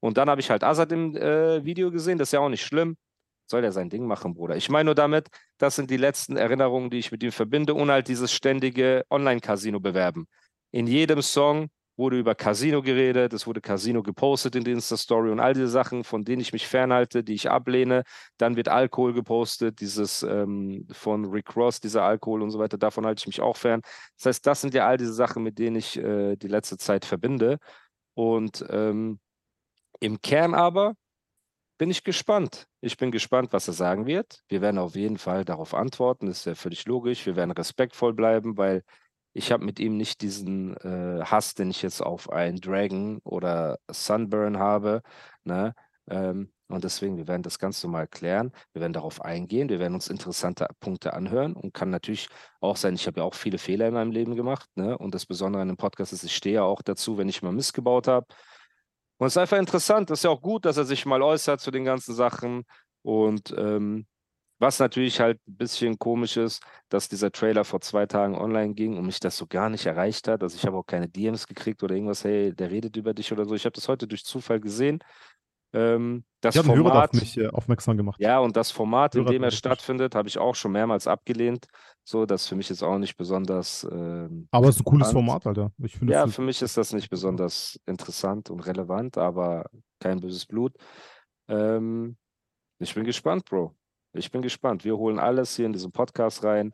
Und 0.00 0.18
dann 0.18 0.28
habe 0.28 0.40
ich 0.40 0.50
halt 0.50 0.62
Azad 0.62 0.92
im 0.92 1.16
äh, 1.16 1.64
Video 1.64 1.90
gesehen, 1.90 2.18
das 2.18 2.28
ist 2.28 2.32
ja 2.32 2.40
auch 2.40 2.48
nicht 2.48 2.64
schlimm. 2.64 2.96
Soll 3.46 3.64
er 3.64 3.72
sein 3.72 3.88
Ding 3.88 4.06
machen, 4.06 4.34
Bruder. 4.34 4.56
Ich 4.56 4.68
meine 4.68 4.86
nur 4.86 4.94
damit, 4.94 5.28
das 5.58 5.76
sind 5.76 5.90
die 5.90 5.96
letzten 5.96 6.36
Erinnerungen, 6.36 6.90
die 6.90 6.98
ich 6.98 7.12
mit 7.12 7.22
ihm 7.22 7.32
verbinde 7.32 7.74
und 7.74 7.90
halt 7.90 8.08
dieses 8.08 8.32
ständige 8.32 9.04
Online-Casino 9.10 9.80
bewerben. 9.80 10.26
In 10.72 10.86
jedem 10.86 11.22
Song 11.22 11.68
wurde 11.96 12.18
über 12.18 12.34
Casino 12.34 12.82
geredet, 12.82 13.32
es 13.32 13.46
wurde 13.46 13.60
Casino 13.60 14.02
gepostet 14.02 14.54
in 14.54 14.64
der 14.64 14.74
Insta-Story 14.74 15.30
und 15.30 15.40
all 15.40 15.54
diese 15.54 15.68
Sachen, 15.68 16.04
von 16.04 16.24
denen 16.24 16.42
ich 16.42 16.52
mich 16.52 16.66
fernhalte, 16.66 17.24
die 17.24 17.34
ich 17.34 17.50
ablehne. 17.50 18.02
Dann 18.36 18.56
wird 18.56 18.68
Alkohol 18.68 19.14
gepostet, 19.14 19.80
dieses 19.80 20.22
ähm, 20.22 20.86
von 20.92 21.24
Rick 21.24 21.56
Ross, 21.56 21.80
dieser 21.80 22.02
Alkohol 22.02 22.42
und 22.42 22.50
so 22.50 22.58
weiter, 22.58 22.76
davon 22.78 23.06
halte 23.06 23.20
ich 23.20 23.26
mich 23.26 23.40
auch 23.40 23.56
fern. 23.56 23.80
Das 24.18 24.26
heißt, 24.26 24.46
das 24.46 24.60
sind 24.60 24.74
ja 24.74 24.86
all 24.86 24.98
diese 24.98 25.14
Sachen, 25.14 25.42
mit 25.42 25.58
denen 25.58 25.76
ich 25.76 25.96
äh, 25.96 26.36
die 26.36 26.48
letzte 26.48 26.76
Zeit 26.76 27.04
verbinde. 27.04 27.58
Und 28.14 28.64
ähm, 28.68 29.18
im 30.00 30.20
Kern 30.20 30.54
aber 30.54 30.94
bin 31.78 31.90
ich 31.90 32.04
gespannt. 32.04 32.66
Ich 32.80 32.96
bin 32.96 33.10
gespannt, 33.10 33.52
was 33.52 33.68
er 33.68 33.74
sagen 33.74 34.06
wird. 34.06 34.42
Wir 34.48 34.60
werden 34.60 34.78
auf 34.78 34.94
jeden 34.94 35.18
Fall 35.18 35.44
darauf 35.44 35.74
antworten, 35.74 36.26
das 36.26 36.38
ist 36.38 36.46
ja 36.46 36.54
völlig 36.54 36.86
logisch. 36.86 37.26
Wir 37.26 37.36
werden 37.36 37.50
respektvoll 37.50 38.14
bleiben, 38.14 38.56
weil 38.56 38.82
ich 39.32 39.52
habe 39.52 39.64
mit 39.64 39.78
ihm 39.78 39.96
nicht 39.96 40.22
diesen 40.22 40.76
äh, 40.78 41.22
Hass, 41.24 41.54
den 41.54 41.70
ich 41.70 41.82
jetzt 41.82 42.00
auf 42.00 42.30
einen 42.30 42.58
Dragon 42.58 43.18
oder 43.22 43.78
Sunburn 43.90 44.58
habe. 44.58 45.02
Ne? 45.44 45.74
Ähm, 46.08 46.50
und 46.68 46.84
deswegen, 46.84 47.16
wir 47.16 47.28
werden 47.28 47.42
das 47.42 47.58
ganz 47.58 47.82
normal 47.84 48.08
klären. 48.08 48.50
Wir 48.72 48.80
werden 48.80 48.92
darauf 48.92 49.20
eingehen. 49.20 49.68
Wir 49.68 49.78
werden 49.78 49.94
uns 49.94 50.08
interessante 50.08 50.66
Punkte 50.80 51.12
anhören 51.12 51.52
und 51.52 51.74
kann 51.74 51.90
natürlich 51.90 52.28
auch 52.60 52.76
sein, 52.76 52.94
ich 52.94 53.06
habe 53.06 53.20
ja 53.20 53.26
auch 53.26 53.34
viele 53.34 53.58
Fehler 53.58 53.88
in 53.88 53.94
meinem 53.94 54.10
Leben 54.10 54.34
gemacht. 54.34 54.68
Ne? 54.74 54.96
Und 54.96 55.14
das 55.14 55.26
Besondere 55.26 55.62
an 55.62 55.68
dem 55.68 55.76
Podcast 55.76 56.12
ist, 56.12 56.24
ich 56.24 56.34
stehe 56.34 56.56
ja 56.56 56.62
auch 56.62 56.82
dazu, 56.82 57.18
wenn 57.18 57.28
ich 57.28 57.42
mal 57.42 57.52
missgebaut 57.52 58.08
habe. 58.08 58.26
Und 59.18 59.28
es 59.28 59.34
ist 59.34 59.38
einfach 59.38 59.58
interessant, 59.58 60.10
das 60.10 60.20
ist 60.20 60.24
ja 60.24 60.30
auch 60.30 60.42
gut, 60.42 60.64
dass 60.64 60.76
er 60.76 60.84
sich 60.84 61.06
mal 61.06 61.22
äußert 61.22 61.60
zu 61.60 61.70
den 61.70 61.84
ganzen 61.84 62.14
Sachen. 62.14 62.64
Und 63.02 63.54
ähm, 63.56 64.06
was 64.58 64.78
natürlich 64.78 65.20
halt 65.20 65.38
ein 65.46 65.56
bisschen 65.56 65.98
komisch 65.98 66.36
ist, 66.36 66.62
dass 66.88 67.08
dieser 67.08 67.30
Trailer 67.30 67.64
vor 67.64 67.80
zwei 67.80 68.06
Tagen 68.06 68.34
online 68.34 68.74
ging 68.74 68.96
und 68.96 69.06
mich 69.06 69.20
das 69.20 69.36
so 69.36 69.46
gar 69.46 69.68
nicht 69.68 69.86
erreicht 69.86 70.28
hat. 70.28 70.42
Also 70.42 70.56
ich 70.56 70.64
habe 70.66 70.76
auch 70.76 70.86
keine 70.86 71.08
DMs 71.08 71.46
gekriegt 71.46 71.82
oder 71.82 71.94
irgendwas, 71.94 72.24
hey, 72.24 72.54
der 72.54 72.70
redet 72.70 72.96
über 72.96 73.12
dich 73.14 73.32
oder 73.32 73.44
so. 73.44 73.54
Ich 73.54 73.64
habe 73.64 73.74
das 73.74 73.88
heute 73.88 74.06
durch 74.06 74.24
Zufall 74.24 74.60
gesehen. 74.60 75.00
Ähm, 75.72 76.24
das 76.40 76.54
Ich 76.54 76.60
einen 76.60 76.74
Hörer 76.76 76.86
auf 76.86 76.92
Format, 76.92 77.14
mich 77.14 77.36
äh, 77.38 77.48
aufmerksam 77.48 77.96
gemacht. 77.96 78.20
ja, 78.20 78.38
und 78.38 78.56
das 78.56 78.70
Format, 78.70 79.14
in 79.14 79.22
Hörer 79.22 79.32
dem 79.32 79.42
er 79.42 79.50
stattfindet, 79.50 80.14
habe 80.14 80.28
ich 80.28 80.38
auch 80.38 80.54
schon 80.54 80.72
mehrmals 80.72 81.06
abgelehnt. 81.06 81.66
So, 82.04 82.24
das 82.24 82.46
für 82.46 82.54
mich 82.54 82.70
ist 82.70 82.82
auch 82.82 82.98
nicht 82.98 83.16
besonders 83.16 83.86
ähm, 83.90 84.46
Aber 84.52 84.68
es 84.68 84.76
ist 84.76 84.82
ein 84.82 84.84
cooles. 84.84 85.10
Format, 85.10 85.46
Alter. 85.46 85.72
Ich 85.82 85.96
finde 85.96 86.12
ja, 86.12 86.26
für 86.28 86.42
mich 86.42 86.62
ist 86.62 86.76
das 86.76 86.92
nicht 86.92 87.10
besonders 87.10 87.80
interessant 87.86 88.48
und 88.50 88.60
relevant, 88.60 89.18
aber 89.18 89.66
kein 89.98 90.20
böses 90.20 90.46
Blut. 90.46 90.72
Ähm, 91.48 92.16
ich 92.78 92.94
bin 92.94 93.04
gespannt, 93.04 93.44
Bro. 93.44 93.74
Ich 94.12 94.30
bin 94.30 94.42
gespannt. 94.42 94.84
Wir 94.84 94.96
holen 94.96 95.18
alles 95.18 95.56
hier 95.56 95.66
in 95.66 95.72
diesen 95.72 95.92
Podcast 95.92 96.44
rein. 96.44 96.72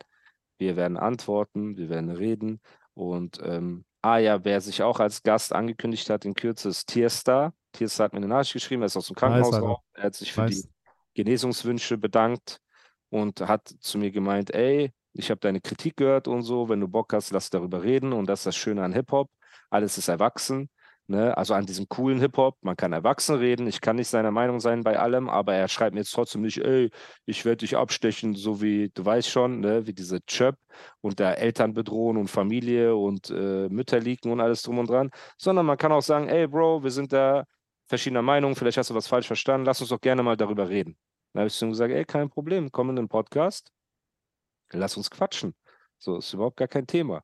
Wir 0.57 0.75
werden 0.75 0.97
antworten, 0.97 1.77
wir 1.77 1.89
werden 1.89 2.11
reden. 2.11 2.61
Und 2.93 3.39
ähm, 3.43 3.85
ah 4.03 4.17
ja, 4.17 4.43
wer 4.43 4.61
sich 4.61 4.83
auch 4.83 4.99
als 4.99 5.23
Gast 5.23 5.53
angekündigt 5.53 6.09
hat 6.09 6.25
in 6.25 6.35
Kürze, 6.35 6.69
ist 6.69 6.87
Tierstar. 6.87 7.53
Tierstar 7.71 8.05
hat 8.05 8.13
mir 8.13 8.17
eine 8.17 8.27
Nachricht 8.27 8.53
geschrieben, 8.53 8.83
er 8.83 8.87
ist 8.87 8.97
aus 8.97 9.07
dem 9.07 9.15
Krankenhaus 9.15 9.59
raus. 9.59 9.79
Er 9.93 10.03
hat 10.03 10.15
sich 10.15 10.33
für 10.33 10.41
Nice. 10.41 10.63
die 10.63 11.23
Genesungswünsche 11.23 11.97
bedankt 11.97 12.59
und 13.09 13.41
hat 13.41 13.67
zu 13.79 13.97
mir 13.97 14.11
gemeint, 14.11 14.53
ey, 14.53 14.91
ich 15.13 15.29
habe 15.31 15.39
deine 15.39 15.61
Kritik 15.61 15.97
gehört 15.97 16.27
und 16.27 16.43
so, 16.43 16.69
wenn 16.69 16.81
du 16.81 16.87
Bock 16.87 17.13
hast, 17.13 17.31
lass 17.31 17.49
darüber 17.49 17.81
reden 17.81 18.13
und 18.13 18.27
das 18.27 18.41
ist 18.41 18.45
das 18.47 18.55
Schöne 18.57 18.83
an 18.83 18.93
Hip-Hop, 18.93 19.29
alles 19.69 19.97
ist 19.97 20.07
erwachsen, 20.07 20.69
ne? 21.07 21.35
also 21.37 21.53
an 21.53 21.65
diesem 21.65 21.87
coolen 21.89 22.19
Hip-Hop, 22.19 22.57
man 22.61 22.75
kann 22.75 22.93
erwachsen 22.93 23.35
reden, 23.35 23.67
ich 23.67 23.81
kann 23.81 23.95
nicht 23.95 24.07
seiner 24.07 24.31
Meinung 24.31 24.59
sein 24.59 24.83
bei 24.83 24.99
allem, 24.99 25.29
aber 25.29 25.53
er 25.53 25.67
schreibt 25.67 25.93
mir 25.93 26.01
jetzt 26.01 26.11
trotzdem 26.11 26.41
nicht, 26.41 26.59
ey, 26.59 26.89
ich 27.25 27.45
werde 27.45 27.57
dich 27.57 27.77
abstechen, 27.77 28.35
so 28.35 28.61
wie, 28.61 28.89
du 28.93 29.05
weißt 29.05 29.29
schon, 29.29 29.59
ne? 29.59 29.87
wie 29.87 29.93
diese 29.93 30.23
Chöp 30.25 30.57
und 31.01 31.19
da 31.19 31.33
Eltern 31.33 31.73
bedrohen 31.73 32.17
und 32.17 32.29
Familie 32.29 32.95
und 32.95 33.29
äh, 33.29 33.69
Mütter 33.69 33.99
liegen 33.99 34.31
und 34.31 34.41
alles 34.41 34.61
drum 34.63 34.79
und 34.79 34.89
dran, 34.89 35.11
sondern 35.37 35.65
man 35.65 35.77
kann 35.77 35.91
auch 35.91 36.01
sagen, 36.01 36.29
ey 36.29 36.47
Bro, 36.47 36.83
wir 36.83 36.91
sind 36.91 37.13
da 37.13 37.45
verschiedener 37.87 38.21
Meinung, 38.21 38.55
vielleicht 38.55 38.77
hast 38.77 38.89
du 38.89 38.95
was 38.95 39.07
falsch 39.07 39.27
verstanden, 39.27 39.65
lass 39.65 39.81
uns 39.81 39.89
doch 39.89 40.01
gerne 40.01 40.23
mal 40.23 40.37
darüber 40.37 40.69
reden. 40.69 40.97
Dann 41.33 41.41
habe 41.41 41.47
ich 41.47 41.53
zu 41.53 41.65
ihm 41.65 41.71
gesagt, 41.71 41.93
ey, 41.93 42.05
kein 42.05 42.29
Problem, 42.29 42.71
komm 42.71 42.91
in 42.91 42.95
den 42.95 43.09
Podcast, 43.09 43.71
lass 44.71 44.97
uns 44.97 45.09
quatschen. 45.09 45.55
So, 45.97 46.17
ist 46.17 46.33
überhaupt 46.33 46.57
gar 46.57 46.67
kein 46.67 46.85
Thema. 46.85 47.23